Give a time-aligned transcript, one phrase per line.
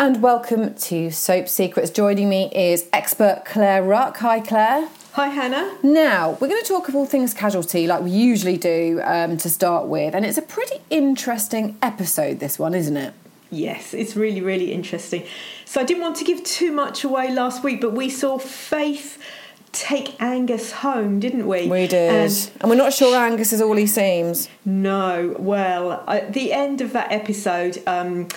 [0.00, 1.90] and welcome to Soap Secrets.
[1.90, 4.16] Joining me is expert Claire Ruck.
[4.16, 4.88] Hi, Claire.
[5.12, 5.76] Hi, Hannah.
[5.82, 9.50] Now, we're going to talk of all things casualty like we usually do um, to
[9.50, 13.12] start with, and it's a pretty interesting episode, this one, isn't it?
[13.50, 15.26] Yes, it's really, really interesting.
[15.66, 19.22] So, I didn't want to give too much away last week, but we saw Faith
[19.72, 21.68] take Angus home, didn't we?
[21.68, 22.10] We did.
[22.10, 24.48] And, and we're not sure Angus is all he seems.
[24.64, 28.28] No, well, at the end of that episode, um,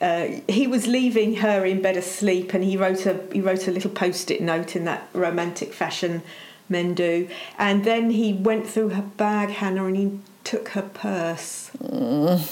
[0.00, 3.70] uh, he was leaving her in bed asleep, and he wrote a he wrote a
[3.70, 6.22] little post-it note in that romantic fashion
[6.68, 11.70] men do, and then he went through her bag, Hannah, and he took her purse.
[11.82, 12.46] Mm.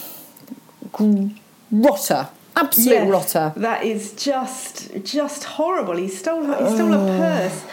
[1.70, 3.52] Rotter, absolute yes, rotter.
[3.56, 5.96] That is just just horrible.
[5.96, 6.68] He stole her.
[6.68, 7.64] He stole her purse.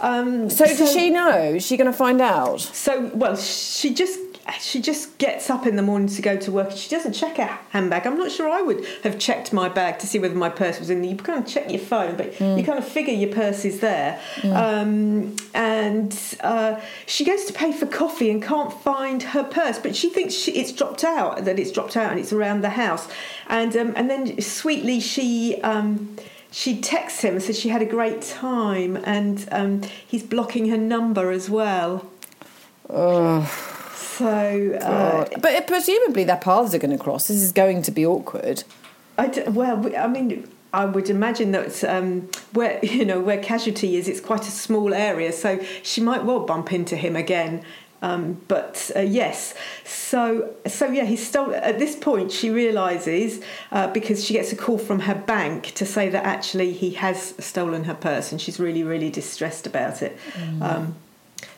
[0.00, 1.54] Um, so, so does she know?
[1.54, 2.60] Is she going to find out?
[2.60, 4.18] So well, she just
[4.60, 6.70] she just gets up in the morning to go to work.
[6.70, 8.06] and She doesn't check her handbag.
[8.06, 10.90] I'm not sure I would have checked my bag to see whether my purse was
[10.90, 11.10] in there.
[11.10, 12.58] You kind of check your phone, but mm.
[12.58, 14.20] you kind of figure your purse is there.
[14.40, 14.54] Mm.
[14.54, 19.96] Um, and uh, she goes to pay for coffee and can't find her purse, but
[19.96, 23.08] she thinks she, it's dropped out, that it's dropped out and it's around the house.
[23.48, 25.60] And um, and then sweetly she.
[25.62, 26.16] Um,
[26.50, 30.76] she texts him and says she had a great time, and um, he's blocking her
[30.76, 32.08] number as well.
[32.88, 33.73] Oh.
[34.18, 37.28] So, uh, but presumably their paths are going to cross.
[37.28, 38.62] This is going to be awkward.
[39.18, 43.96] I d- well, I mean, I would imagine that um, where you know where casualty
[43.96, 47.64] is, it's quite a small area, so she might well bump into him again.
[48.02, 51.54] Um, but uh, yes, so so yeah, he stole.
[51.54, 55.86] At this point, she realizes uh, because she gets a call from her bank to
[55.86, 60.18] say that actually he has stolen her purse, and she's really really distressed about it.
[60.34, 60.62] Mm.
[60.62, 60.94] Um,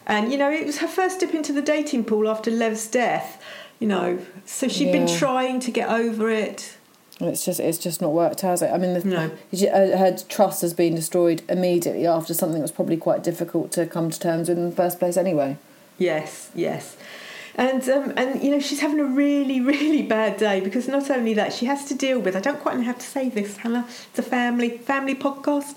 [0.07, 3.43] and, you know, it was her first dip into the dating pool after Lev's death,
[3.79, 4.19] you know.
[4.45, 5.05] So she had yeah.
[5.05, 6.77] been trying to get over it.
[7.19, 8.71] It's just it's just not worked, has it?
[8.71, 9.31] I mean, the, no.
[9.71, 14.11] Her trust has been destroyed immediately after something that was probably quite difficult to come
[14.11, 15.57] to terms with in the first place, anyway.
[15.99, 16.97] Yes, yes
[17.57, 21.35] and um, and you know she's having a really really bad day because not only
[21.35, 23.87] that she has to deal with I don't quite know how to say this Hannah
[23.89, 25.75] it's a family family podcast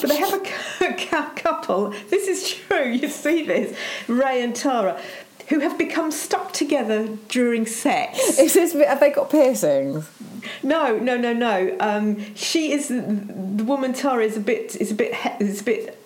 [0.00, 3.76] but they have a couple this is true you see this
[4.08, 5.00] Ray and Tara
[5.48, 8.38] who have become stuck together during sex.
[8.38, 10.06] Is this, have they got piercings?
[10.62, 11.74] No, no, no, no.
[11.80, 13.94] Um, she is the woman.
[13.94, 15.97] Tara is a bit is a bit is a bit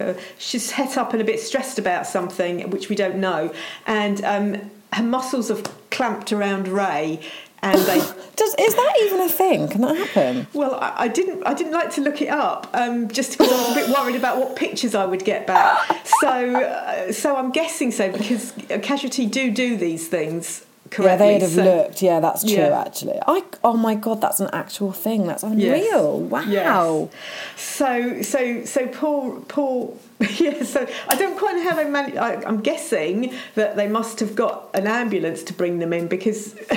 [0.00, 3.52] uh, she's het up and a bit stressed about something which we don't know,
[3.86, 7.20] and um, her muscles have clamped around Ray.
[7.62, 7.98] And they
[8.36, 9.68] does is that even a thing?
[9.68, 10.46] Can that happen?
[10.52, 11.42] Well, I, I didn't.
[11.44, 14.16] I didn't like to look it up, um, just because I was a bit worried
[14.16, 16.06] about what pictures I would get back.
[16.20, 18.52] So, uh, so I'm guessing so because
[18.82, 21.26] Casualty do do these things correctly.
[21.26, 22.02] Yeah, they'd have so, looked.
[22.02, 22.54] Yeah, that's true.
[22.54, 22.82] Yeah.
[22.86, 25.26] Actually, I oh my god, that's an actual thing.
[25.26, 26.20] That's unreal.
[26.22, 26.30] Yes.
[26.30, 27.10] Wow.
[27.56, 27.60] Yes.
[27.60, 29.98] So so so Paul Paul.
[30.38, 32.16] Yeah, so I don't quite know how man.
[32.16, 36.54] I, I'm guessing that they must have got an ambulance to bring them in because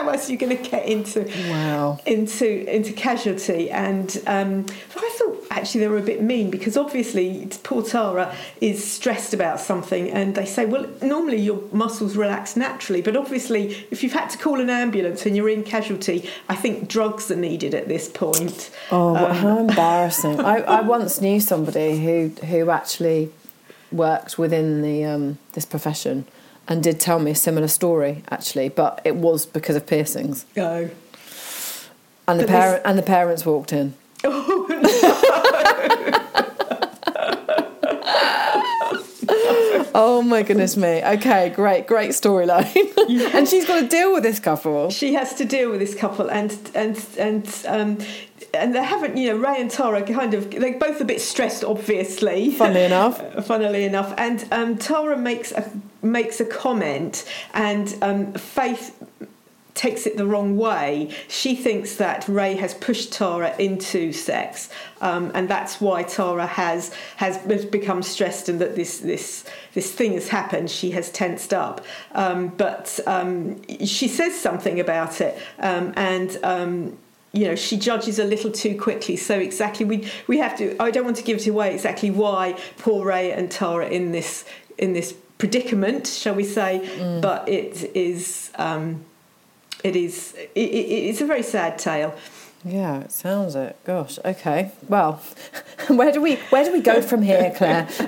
[0.00, 3.70] how else are you going to get into wow into into casualty?
[3.70, 4.66] And um,
[4.96, 9.60] I thought actually they were a bit mean because obviously poor Tara is stressed about
[9.60, 14.30] something, and they say, well, normally your muscles relax naturally, but obviously if you've had
[14.30, 18.08] to call an ambulance and you're in casualty, I think drugs are needed at this
[18.08, 18.70] point.
[18.90, 20.40] Oh, um, how embarrassing!
[20.40, 23.30] I, I once knew somebody who who actually
[23.92, 26.26] worked within the um, this profession
[26.70, 30.46] and did tell me a similar story actually, but it was because of piercings.
[30.56, 30.88] Oh.
[32.28, 33.94] And the parent and the parents walked in.
[34.22, 34.80] Oh no.
[39.94, 41.02] oh my goodness me.
[41.02, 42.70] Okay, great, great storyline.
[43.08, 43.30] Yeah.
[43.36, 44.90] and she's got to deal with this couple.
[44.90, 47.98] She has to deal with this couple and and and um
[48.54, 51.64] and they haven't, you know, Ray and Tara kind of, they're both a bit stressed,
[51.64, 52.50] obviously.
[52.50, 53.44] Funnily enough.
[53.46, 54.12] Funnily enough.
[54.18, 55.70] And um, Tara makes a,
[56.02, 57.24] makes a comment,
[57.54, 58.96] and um, Faith
[59.74, 61.10] takes it the wrong way.
[61.28, 64.68] She thinks that Ray has pushed Tara into sex,
[65.00, 70.12] um, and that's why Tara has has become stressed and that this this this thing
[70.14, 70.70] has happened.
[70.70, 76.98] She has tensed up, um, but um, she says something about it, um, and um,
[77.32, 80.90] you know she judges a little too quickly so exactly we we have to i
[80.90, 84.44] don't want to give it away exactly why poor ray and tara in this
[84.78, 87.20] in this predicament shall we say mm.
[87.20, 89.04] but it is um,
[89.82, 92.14] it is it, it, it's a very sad tale
[92.62, 93.74] yeah, it sounds it.
[93.84, 94.18] Gosh.
[94.22, 94.70] Okay.
[94.86, 95.22] Well,
[95.88, 97.88] where do we where do we go from here, Claire?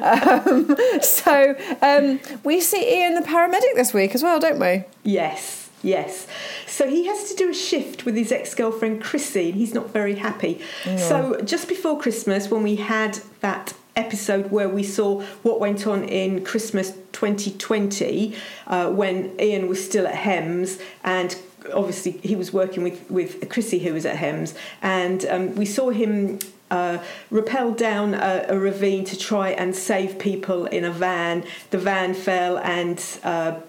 [0.46, 4.84] um, so um, we see Iain the paramedic this week as well, don't we?
[5.04, 6.26] Yes Yes.
[6.66, 9.90] So he has to do a shift with his ex girlfriend Chrissy, and he's not
[9.90, 10.60] very happy.
[10.96, 16.04] So just before Christmas, when we had that episode where we saw what went on
[16.04, 18.34] in Christmas 2020,
[18.66, 21.36] uh, when Iain was still at Hems and
[21.72, 25.90] obviously he was working with, with Chrissy, who was at Hems, and um, we saw
[25.90, 26.38] him.
[26.70, 31.44] Uh, rappel down a, a ravine to try and save people in a van.
[31.68, 33.60] The van fell and uh,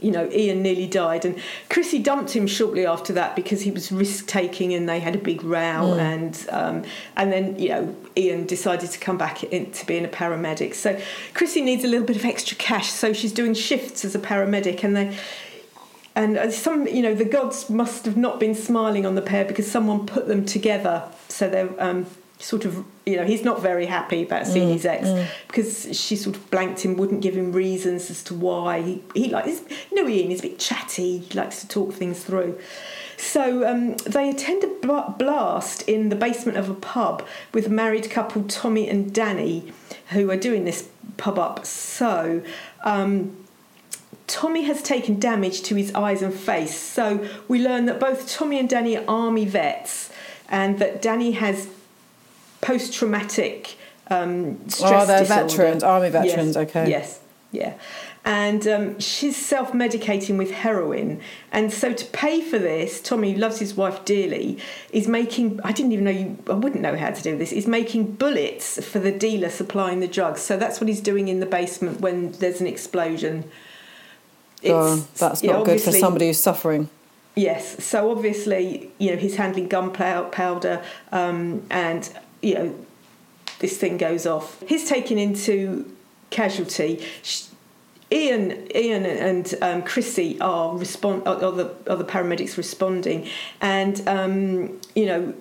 [0.00, 1.38] you know, Iain nearly died, and
[1.68, 5.18] Chrissy dumped him shortly after that because he was risk taking, and they had a
[5.18, 6.84] big row, and um,
[7.16, 10.74] and then you know Iain decided to come back into being a paramedic.
[10.74, 11.00] So
[11.34, 14.84] Chrissy needs a little bit of extra cash, so she's doing shifts as a paramedic,
[14.84, 15.18] and they.
[16.16, 19.44] And uh, some, you know, the gods must have not been smiling on the pair
[19.44, 21.10] because someone put them together.
[21.28, 22.06] So they're um,
[22.44, 25.08] sort of, you know, he's not very happy about seeing his ex
[25.46, 28.82] because she sort of blanked him, wouldn't give him reasons as to why.
[28.82, 32.22] He, he likes, you know, Iain is a bit chatty, he likes to talk things
[32.22, 32.58] through.
[33.16, 34.66] So um, they attend a
[35.18, 39.72] blast in the basement of a pub with a married couple Tommy and Danny,
[40.10, 40.86] who are doing this
[41.16, 41.64] pub up.
[41.64, 42.42] So
[42.84, 43.34] um,
[44.26, 46.78] Tommy has taken damage to his eyes and face.
[46.78, 50.10] So we learn that both Tommy and Danny are army vets,
[50.50, 51.68] and that Danny has
[52.64, 53.76] post-traumatic
[54.08, 55.46] um, stress Oh, they're disorder.
[55.48, 56.90] veterans, army Yes, veterans, okay.
[56.90, 57.20] Yes,
[57.52, 57.74] yeah.
[58.26, 61.20] And um, she's self medicating with heroin.
[61.52, 64.58] And so, to pay for this, Tommy who loves his wife dearly,
[64.92, 67.66] is making, I didn't even know you, I wouldn't know how to do this, is
[67.66, 70.40] making bullets for the dealer supplying the drugs.
[70.40, 73.44] So, that's what he's doing in the basement when there's an explosion.
[74.66, 76.88] Oh, It's- that's yeah, not good for somebody who's suffering.
[77.36, 80.82] Yes, so obviously, you know, he's handling gunpowder,
[81.12, 82.08] um, and
[82.44, 82.74] you know,
[83.58, 84.62] this thing goes off.
[84.68, 85.90] He's taken into
[86.30, 87.04] casualty.
[87.22, 87.44] Sh-
[88.12, 93.28] Iain, Iain, and um, Chrissy are respond are, are the are the paramedics responding,
[93.60, 95.34] and um, you know.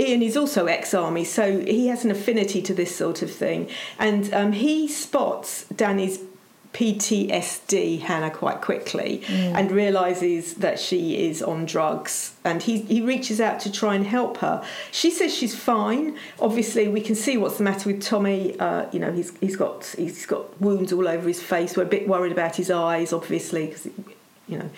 [0.00, 3.68] Iain is also ex-army, so he has an affinity to this sort of thing,
[3.98, 6.18] and um, he spots Danny's
[6.72, 12.34] PTSD, Hannah, quite quickly, and realizes that she is on drugs.
[12.44, 14.64] And he, he reaches out to try and help her.
[14.92, 16.16] She says she's fine.
[16.38, 18.58] Obviously, we can see what's the matter with Tommy.
[18.58, 21.76] Uh, you know, he's he's got he's got wounds all over his face.
[21.76, 23.86] We're a bit worried about his eyes, obviously, because
[24.46, 24.70] you know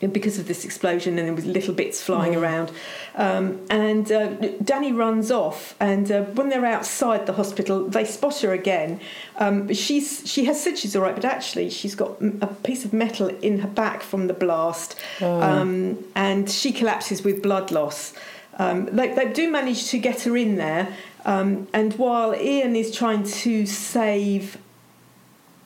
[0.00, 2.70] because of this explosion and there was little bits flying around.
[3.14, 4.28] Um, and uh,
[4.62, 9.00] danny runs off and uh, when they're outside the hospital they spot her again.
[9.38, 12.92] Um, she's she has said she's all right but actually she's got a piece of
[12.92, 14.96] metal in her back from the blast.
[15.40, 18.12] Um, and she collapses with blood loss.
[18.58, 20.94] Um, they, they do manage to get her in there.
[21.24, 24.58] Um, and while ian is trying to save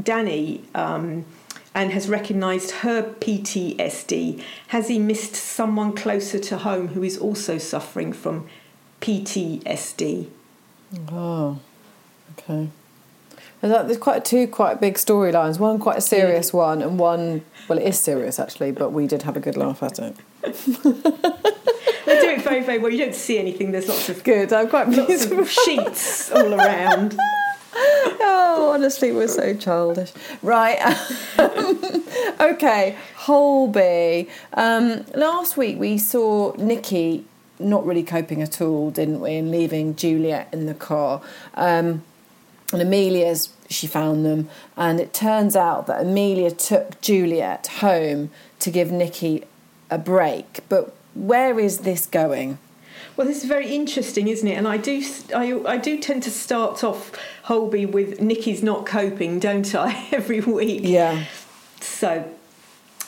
[0.02, 1.24] Danny um,
[1.74, 7.58] and has recognised her PTSD, has he missed someone closer to home who is also
[7.58, 8.48] suffering from
[9.00, 10.26] PTSD?
[11.12, 11.58] Oh,
[12.38, 12.68] okay.
[13.60, 15.58] There's, like- there's quite two quite big storylines.
[15.58, 19.22] One quite a serious one, and one well, it is serious actually, but we did
[19.22, 20.16] have a good laugh at it.
[22.06, 22.90] They do it very, very well.
[22.90, 23.70] You don't see anything.
[23.72, 24.52] There's lots of Good.
[24.52, 27.16] I'm quite lots of sheets all around.
[27.74, 30.12] oh, honestly, we're so childish.
[30.42, 30.78] Right.
[32.40, 34.28] okay, Holby.
[34.54, 37.24] Um, last week we saw Nicky
[37.60, 41.22] not really coping at all, didn't we, and leaving Juliet in the car.
[41.54, 42.02] Um,
[42.72, 48.30] and Amelia's, she found them, and it turns out that Amelia took Juliet home
[48.60, 49.44] to give Nicky
[49.90, 50.60] a break.
[50.68, 52.58] But where is this going?
[53.16, 54.54] Well, this is very interesting, isn't it?
[54.54, 55.02] And I do,
[55.34, 57.12] I, I do tend to start off
[57.44, 60.08] Holby with Nicky's not coping, don't I?
[60.12, 60.82] Every week.
[60.84, 61.24] Yeah.
[61.80, 62.30] So,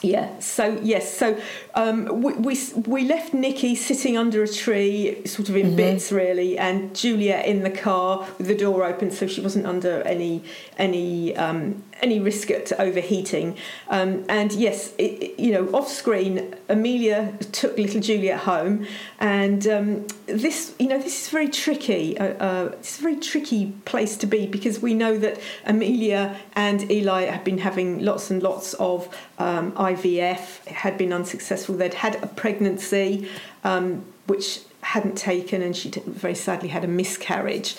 [0.03, 0.37] yeah.
[0.39, 1.17] So yes.
[1.17, 1.39] So
[1.75, 6.57] um, we, we we left Nicky sitting under a tree, sort of in bits, really,
[6.57, 10.43] and Juliet in the car with the door open, so she wasn't under any
[10.77, 13.57] any um, any risk at overheating.
[13.87, 18.85] Um, and yes, it, you know, off screen, Amelia took little Juliet home,
[19.19, 22.17] and um, this you know this is very tricky.
[22.17, 26.91] Uh, uh, it's a very tricky place to be because we know that Amelia and
[26.91, 29.07] Eli have been having lots and lots of
[29.39, 30.67] um, IVF.
[30.67, 31.75] It had been unsuccessful.
[31.75, 33.29] They'd had a pregnancy,
[33.63, 37.75] um, which hadn't taken, and she very sadly had a miscarriage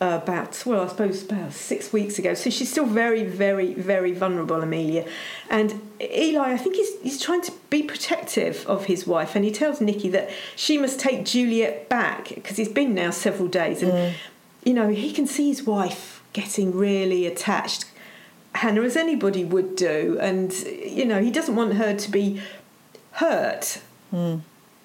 [0.00, 2.32] uh, about well, I suppose about six weeks ago.
[2.34, 5.06] So she's still very, very, very vulnerable, Amelia.
[5.50, 9.50] And Eli, I think he's he's trying to be protective of his wife, and he
[9.50, 14.14] tells Nicky that she must take Juliet back because he's been now several days, and
[14.64, 17.84] you know he can see his wife getting really attached.
[18.54, 22.40] Hannah as anybody would do, and you know he doesn't want her to be
[23.12, 23.80] hurt.
[24.12, 24.40] Mm.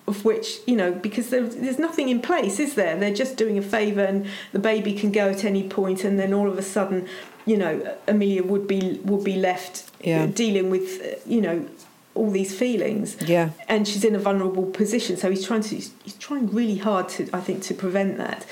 [0.07, 2.95] Of which you know, because there's, there's nothing in place, is there?
[2.95, 6.31] They're just doing a favour, and the baby can go at any point, and then
[6.31, 7.07] all of a sudden,
[7.47, 10.27] you know, Amelia would be would be left Yeah.
[10.27, 11.65] dealing with you know
[12.13, 13.49] all these feelings Yeah.
[13.67, 15.17] and she's in a vulnerable position.
[15.17, 18.45] So he's trying to he's trying really hard to I think to prevent that.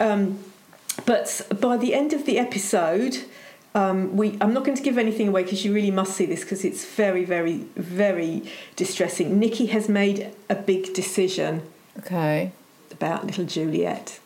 [0.00, 0.40] Um,
[1.06, 3.18] but by the end of the episode,
[3.74, 6.40] um, we I'm not going to give anything away because you really must see this
[6.40, 8.42] because it's very very very
[8.76, 9.38] distressing.
[9.38, 11.62] Nicky has made a big decision
[11.98, 12.52] Okay.
[12.90, 14.18] about little Juliet.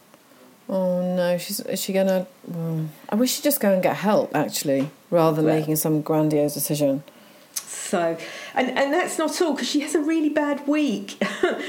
[0.68, 2.26] Oh no, she's is she gonna?
[2.48, 6.00] Well, I wish she'd just go and get help actually, rather than Well- making some
[6.00, 7.02] grandiose decision.
[7.66, 8.16] So,
[8.54, 11.20] and and that's not all because she has a really bad week.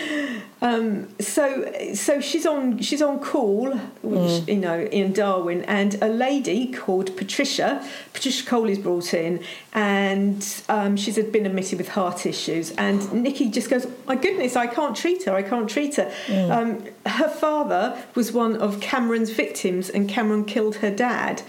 [0.61, 6.07] um, so so she's on she's on call, which you know in Darwin, and a
[6.07, 12.25] lady called Patricia Patricia Cole is brought in, and um, she's been admitted with heart
[12.25, 12.71] issues.
[12.71, 15.33] And Nicky just goes, "My goodness, I can't treat her.
[15.33, 16.11] I can't treat her."
[16.51, 21.41] Um, her father was one of Cameron's victims, and Cameron killed her dad,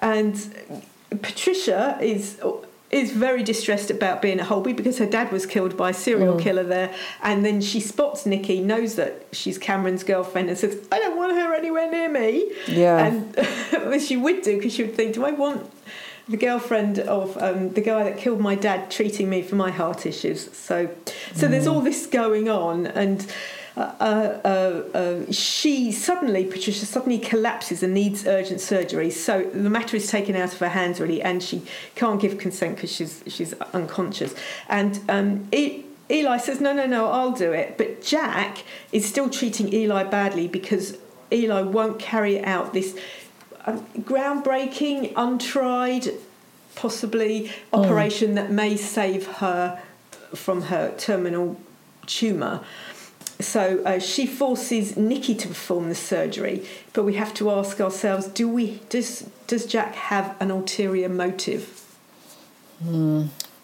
[0.00, 0.80] and
[1.22, 2.40] Patricia is
[2.92, 6.38] is very distressed about being at Holby because her dad was killed by a serial
[6.38, 10.98] killer there, and then she spots Nicky, knows that she's Cameron's girlfriend, and says, "I
[10.98, 13.06] don't want her anywhere near me." Yeah.
[13.06, 15.70] and she would do because she would think, "Do I want?"
[16.28, 20.06] The girlfriend of um, the guy that killed my dad treating me for my heart
[20.06, 20.54] issues.
[20.56, 20.88] So,
[21.34, 23.26] so there's all this going on, and
[23.76, 29.10] uh, uh, uh, she suddenly, Patricia suddenly collapses and needs urgent surgery.
[29.10, 31.62] So the matter is taken out of her hands really, and she
[31.94, 34.34] can't give consent because she's she's unconscious.
[34.68, 39.30] And um, E- Eli says, "No, no, no, I'll do it." But Jac is still
[39.30, 40.98] treating Eli badly because
[41.32, 42.98] Eli won't carry out this
[43.64, 46.10] um, groundbreaking, untried,
[46.74, 49.80] possibly operation that may save her
[50.34, 51.58] from her terminal
[52.06, 52.60] tumour.
[53.42, 58.26] So uh, she forces Nicky to perform the surgery, but we have to ask ourselves:
[58.28, 58.80] Do we?
[58.88, 61.78] Does does Jac have an ulterior motive?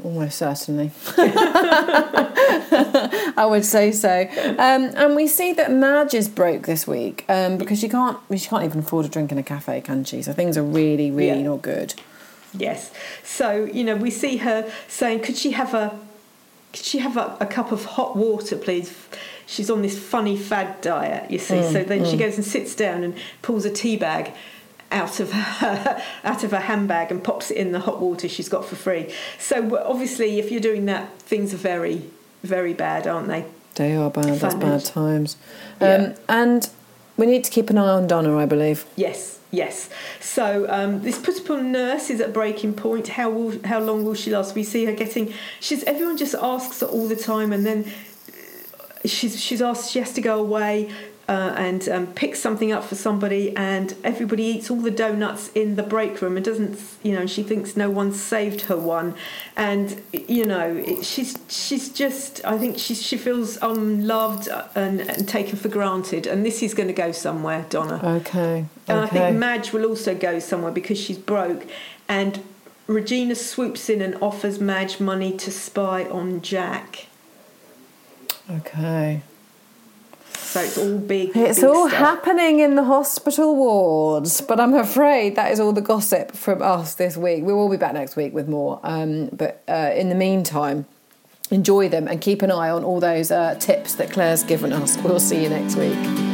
[0.05, 0.93] Almost certainly.
[3.37, 4.29] I would say so.
[4.59, 8.49] Um, and we see that Madge is broke this week um, because she can't she
[8.49, 10.23] can't even afford a drink in a cafe, can she?
[10.23, 11.49] So things are really, really Yeah.
[11.49, 11.95] not good.
[12.55, 12.93] Yes.
[13.25, 15.99] So you know, we see her saying, "Could she have a,
[16.73, 18.95] could she have a, a cup of hot water, please?"
[19.49, 21.63] She's on this funny fad diet, you see.
[21.63, 24.33] so then she goes and sits down and pulls a tea bag
[24.93, 28.51] out of her out of her handbag and pops it in the hot water she's
[28.51, 29.11] got for free.
[29.39, 32.11] So obviously, if you're doing that, things are very,
[32.43, 33.47] very bad, aren't they?
[33.77, 34.39] They are bad.
[34.39, 35.37] That's bad times.
[35.81, 36.17] Um, Yeah.
[36.29, 36.69] And
[37.17, 38.85] we need to keep an eye on Donna, I believe.
[38.97, 39.89] Yes, yes.
[40.21, 43.09] So um, this put upon nurse is at breaking point.
[43.09, 44.55] How will how long will she last?
[44.55, 45.33] We see her getting.
[45.59, 47.91] She's everyone just asks her all the time, and then
[49.09, 50.91] she's she's asked she has to go away.
[51.31, 55.77] Uh, and um, pick something up for somebody, and everybody eats all the donuts in
[55.77, 57.27] the break room and doesn't, you know.
[57.27, 59.15] She thinks no one saved her one,
[59.55, 62.43] and you know it, she's she's just.
[62.47, 66.89] I think she she feels unloved and, and taken for granted, and this is going
[66.89, 68.01] to go somewhere, Donna.
[68.21, 68.65] Okay.
[68.87, 71.67] And I think Madge will also go somewhere because she's broke.
[72.09, 72.43] And
[72.87, 77.09] Regina swoops in and offers Madge money to spy on Jac.
[78.69, 79.23] Okay.
[80.35, 81.37] So it's all big.
[81.37, 81.99] It's big all stuff.
[81.99, 86.95] happening in the hospital wards, but I'm afraid that is all the gossip from us
[86.95, 87.45] this week.
[87.45, 88.81] We will be back next week with more.
[88.83, 90.87] Um, but uh, in the meantime,
[91.51, 94.97] enjoy them and keep an eye on all those uh, tips that Claire's given us.
[94.99, 96.28] We'll see you next week.